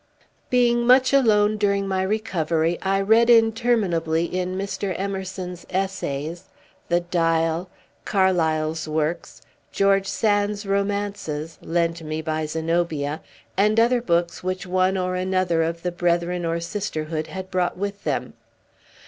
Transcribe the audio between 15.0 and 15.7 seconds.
another